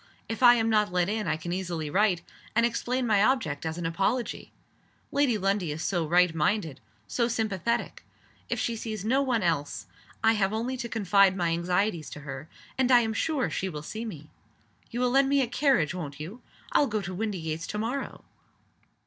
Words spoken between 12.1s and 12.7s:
her,